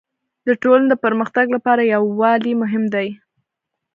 د 0.47 0.49
ټولني 0.61 0.87
د 0.89 0.93
پرمختګ 1.03 1.45
لپاره 1.55 1.81
يووالی 1.93 2.53
مهم 2.61 2.83
دی. 2.93 3.07